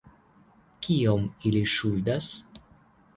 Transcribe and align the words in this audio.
Kiom 0.87 1.27
ili 1.49 1.61
ŝuldas? 1.73 2.31